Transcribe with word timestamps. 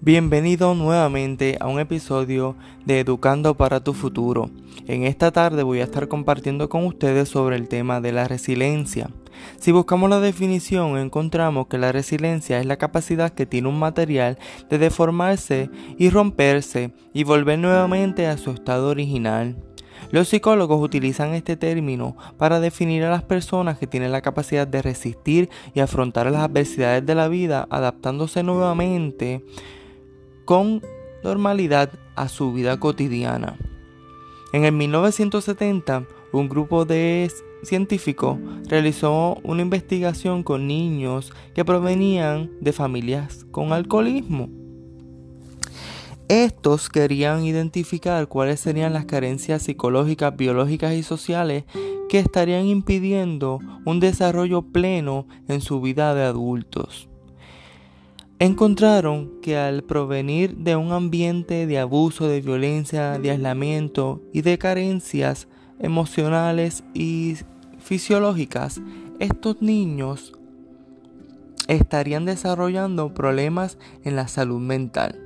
Bienvenido 0.00 0.76
nuevamente 0.76 1.56
a 1.58 1.66
un 1.66 1.80
episodio 1.80 2.54
de 2.86 3.00
Educando 3.00 3.56
para 3.56 3.80
tu 3.80 3.94
futuro. 3.94 4.48
En 4.86 5.02
esta 5.02 5.32
tarde 5.32 5.64
voy 5.64 5.80
a 5.80 5.84
estar 5.84 6.06
compartiendo 6.06 6.68
con 6.68 6.86
ustedes 6.86 7.28
sobre 7.28 7.56
el 7.56 7.66
tema 7.68 8.00
de 8.00 8.12
la 8.12 8.28
resiliencia. 8.28 9.10
Si 9.58 9.72
buscamos 9.72 10.08
la 10.08 10.20
definición 10.20 10.96
encontramos 10.98 11.66
que 11.66 11.78
la 11.78 11.90
resiliencia 11.90 12.60
es 12.60 12.66
la 12.66 12.76
capacidad 12.76 13.32
que 13.32 13.44
tiene 13.44 13.68
un 13.68 13.80
material 13.80 14.38
de 14.70 14.78
deformarse 14.78 15.68
y 15.98 16.10
romperse 16.10 16.92
y 17.12 17.24
volver 17.24 17.58
nuevamente 17.58 18.28
a 18.28 18.38
su 18.38 18.52
estado 18.52 18.90
original. 18.90 19.56
Los 20.12 20.28
psicólogos 20.28 20.80
utilizan 20.80 21.34
este 21.34 21.56
término 21.56 22.16
para 22.36 22.60
definir 22.60 23.02
a 23.02 23.10
las 23.10 23.24
personas 23.24 23.78
que 23.78 23.88
tienen 23.88 24.12
la 24.12 24.22
capacidad 24.22 24.66
de 24.66 24.80
resistir 24.80 25.50
y 25.74 25.80
afrontar 25.80 26.30
las 26.30 26.42
adversidades 26.42 27.04
de 27.04 27.16
la 27.16 27.26
vida 27.26 27.66
adaptándose 27.68 28.44
nuevamente 28.44 29.44
con 30.48 30.80
normalidad 31.22 31.90
a 32.16 32.26
su 32.26 32.54
vida 32.54 32.80
cotidiana. 32.80 33.58
En 34.54 34.64
el 34.64 34.72
1970, 34.72 36.06
un 36.32 36.48
grupo 36.48 36.86
de 36.86 37.30
científicos 37.62 38.38
realizó 38.66 39.36
una 39.42 39.60
investigación 39.60 40.42
con 40.42 40.66
niños 40.66 41.34
que 41.54 41.66
provenían 41.66 42.50
de 42.62 42.72
familias 42.72 43.44
con 43.50 43.74
alcoholismo. 43.74 44.48
Estos 46.28 46.88
querían 46.88 47.44
identificar 47.44 48.26
cuáles 48.26 48.58
serían 48.58 48.94
las 48.94 49.04
carencias 49.04 49.64
psicológicas, 49.64 50.34
biológicas 50.34 50.94
y 50.94 51.02
sociales 51.02 51.64
que 52.08 52.20
estarían 52.20 52.64
impidiendo 52.64 53.58
un 53.84 54.00
desarrollo 54.00 54.62
pleno 54.62 55.26
en 55.46 55.60
su 55.60 55.82
vida 55.82 56.14
de 56.14 56.22
adultos 56.22 57.10
encontraron 58.38 59.40
que 59.42 59.56
al 59.56 59.82
provenir 59.82 60.56
de 60.56 60.76
un 60.76 60.92
ambiente 60.92 61.66
de 61.66 61.78
abuso, 61.78 62.28
de 62.28 62.40
violencia, 62.40 63.18
de 63.18 63.32
aislamiento 63.32 64.22
y 64.32 64.42
de 64.42 64.58
carencias 64.58 65.48
emocionales 65.80 66.84
y 66.94 67.36
fisiológicas, 67.78 68.80
estos 69.18 69.60
niños 69.60 70.32
estarían 71.66 72.24
desarrollando 72.24 73.12
problemas 73.12 73.78
en 74.04 74.16
la 74.16 74.28
salud 74.28 74.60
mental. 74.60 75.20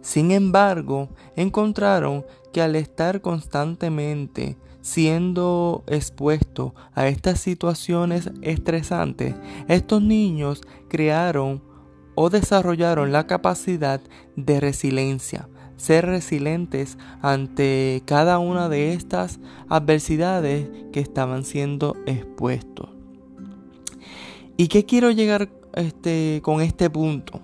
Sin 0.00 0.30
embargo, 0.30 1.08
encontraron 1.36 2.24
que 2.52 2.60
al 2.60 2.76
estar 2.76 3.20
constantemente 3.20 4.56
siendo 4.82 5.84
expuestos 5.86 6.72
a 6.94 7.08
estas 7.08 7.40
situaciones 7.40 8.30
estresantes, 8.42 9.34
estos 9.68 10.02
niños 10.02 10.60
crearon 10.88 11.62
o 12.14 12.30
desarrollaron 12.30 13.12
la 13.12 13.26
capacidad 13.26 14.00
de 14.36 14.60
resiliencia, 14.60 15.48
ser 15.76 16.06
resilientes 16.06 16.98
ante 17.20 18.02
cada 18.04 18.38
una 18.38 18.68
de 18.68 18.92
estas 18.92 19.40
adversidades 19.68 20.68
que 20.92 21.00
estaban 21.00 21.44
siendo 21.44 21.96
expuestos. 22.06 22.90
¿Y 24.56 24.68
qué 24.68 24.84
quiero 24.84 25.10
llegar 25.10 25.48
este, 25.74 26.40
con 26.42 26.60
este 26.60 26.90
punto? 26.90 27.40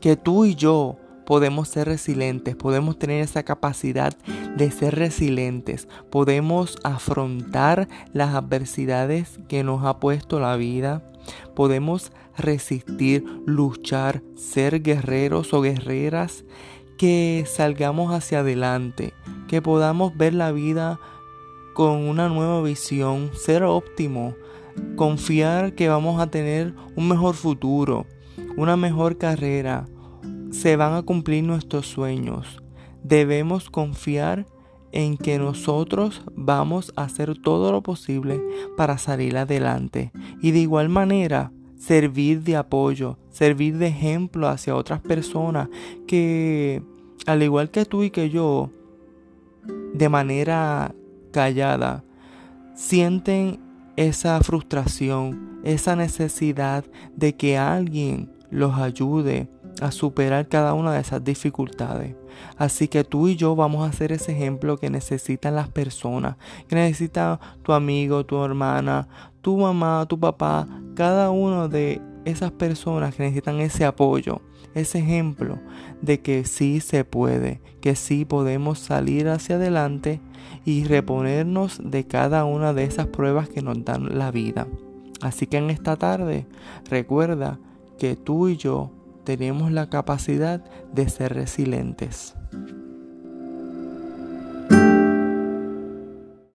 Que 0.00 0.16
tú 0.16 0.44
y 0.44 0.54
yo 0.54 0.96
podemos 1.30 1.68
ser 1.68 1.86
resilientes, 1.86 2.56
podemos 2.56 2.98
tener 2.98 3.22
esa 3.22 3.44
capacidad 3.44 4.16
de 4.56 4.70
ser 4.72 4.96
resilientes, 4.96 5.86
podemos 6.10 6.76
afrontar 6.82 7.88
las 8.12 8.34
adversidades 8.34 9.38
que 9.46 9.62
nos 9.62 9.84
ha 9.84 10.00
puesto 10.00 10.40
la 10.40 10.56
vida, 10.56 11.04
podemos 11.54 12.10
resistir, 12.40 13.24
luchar, 13.46 14.22
ser 14.34 14.82
guerreros 14.82 15.52
o 15.52 15.60
guerreras, 15.60 16.44
que 16.98 17.44
salgamos 17.46 18.12
hacia 18.12 18.40
adelante, 18.40 19.14
que 19.48 19.62
podamos 19.62 20.16
ver 20.16 20.34
la 20.34 20.52
vida 20.52 21.00
con 21.74 22.08
una 22.08 22.28
nueva 22.28 22.62
visión, 22.62 23.30
ser 23.34 23.62
óptimo, 23.62 24.34
confiar 24.96 25.74
que 25.74 25.88
vamos 25.88 26.20
a 26.20 26.26
tener 26.26 26.74
un 26.96 27.08
mejor 27.08 27.34
futuro, 27.34 28.06
una 28.56 28.76
mejor 28.76 29.16
carrera, 29.16 29.86
se 30.50 30.76
van 30.76 30.94
a 30.94 31.02
cumplir 31.02 31.44
nuestros 31.44 31.86
sueños. 31.86 32.62
Debemos 33.02 33.70
confiar 33.70 34.46
en 34.92 35.16
que 35.16 35.38
nosotros 35.38 36.22
vamos 36.34 36.92
a 36.96 37.04
hacer 37.04 37.40
todo 37.40 37.72
lo 37.72 37.82
posible 37.82 38.42
para 38.76 38.98
salir 38.98 39.36
adelante. 39.36 40.12
Y 40.42 40.50
de 40.50 40.58
igual 40.58 40.88
manera, 40.88 41.52
servir 41.80 42.42
de 42.42 42.56
apoyo, 42.56 43.16
servir 43.30 43.78
de 43.78 43.86
ejemplo 43.86 44.48
hacia 44.48 44.76
otras 44.76 45.00
personas 45.00 45.68
que, 46.06 46.82
al 47.26 47.42
igual 47.42 47.70
que 47.70 47.86
tú 47.86 48.02
y 48.02 48.10
que 48.10 48.28
yo, 48.28 48.70
de 49.94 50.08
manera 50.08 50.94
callada, 51.32 52.04
sienten 52.74 53.58
esa 53.96 54.40
frustración, 54.42 55.60
esa 55.64 55.96
necesidad 55.96 56.84
de 57.16 57.34
que 57.34 57.56
alguien 57.56 58.30
los 58.50 58.76
ayude 58.76 59.48
a 59.80 59.90
superar 59.90 60.48
cada 60.48 60.74
una 60.74 60.92
de 60.92 61.00
esas 61.00 61.24
dificultades. 61.24 62.14
Así 62.56 62.88
que 62.88 63.04
tú 63.04 63.28
y 63.28 63.36
yo 63.36 63.56
vamos 63.56 63.88
a 63.88 63.92
ser 63.92 64.12
ese 64.12 64.32
ejemplo 64.32 64.76
que 64.76 64.90
necesitan 64.90 65.54
las 65.54 65.68
personas, 65.68 66.36
que 66.68 66.76
necesita 66.76 67.40
tu 67.62 67.72
amigo, 67.72 68.24
tu 68.24 68.42
hermana, 68.42 69.08
tu 69.40 69.56
mamá, 69.56 70.06
tu 70.08 70.18
papá, 70.18 70.66
cada 71.00 71.30
una 71.30 71.66
de 71.66 72.02
esas 72.26 72.52
personas 72.52 73.14
que 73.14 73.22
necesitan 73.22 73.58
ese 73.60 73.86
apoyo, 73.86 74.42
ese 74.74 74.98
ejemplo 74.98 75.58
de 76.02 76.20
que 76.20 76.44
sí 76.44 76.80
se 76.80 77.06
puede, 77.06 77.62
que 77.80 77.96
sí 77.96 78.26
podemos 78.26 78.80
salir 78.80 79.26
hacia 79.28 79.56
adelante 79.56 80.20
y 80.66 80.84
reponernos 80.84 81.80
de 81.82 82.06
cada 82.06 82.44
una 82.44 82.74
de 82.74 82.84
esas 82.84 83.06
pruebas 83.06 83.48
que 83.48 83.62
nos 83.62 83.82
dan 83.82 84.18
la 84.18 84.30
vida. 84.30 84.66
Así 85.22 85.46
que 85.46 85.56
en 85.56 85.70
esta 85.70 85.96
tarde 85.96 86.46
recuerda 86.90 87.58
que 87.98 88.14
tú 88.14 88.48
y 88.48 88.58
yo 88.58 88.90
tenemos 89.24 89.72
la 89.72 89.88
capacidad 89.88 90.62
de 90.92 91.08
ser 91.08 91.32
resilientes. 91.32 92.36